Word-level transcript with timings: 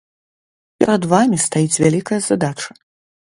Перад 0.83 1.03
вамі 1.11 1.37
стаіць 1.45 1.81
вялікая 1.83 2.19
задача. 2.31 2.69